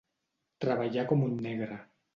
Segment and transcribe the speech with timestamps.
[0.65, 1.83] Treballar com un negre.